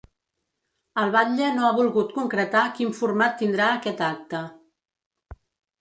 El 1.01 1.13
batlle 1.15 1.51
no 1.59 1.67
ha 1.67 1.75
volgut 1.81 2.17
concretar 2.17 2.65
quin 2.81 2.99
format 3.03 3.39
tindrà 3.45 3.71
aquest 3.79 4.05
acte. 4.11 4.45